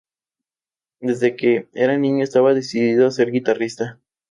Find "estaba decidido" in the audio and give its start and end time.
2.23-3.05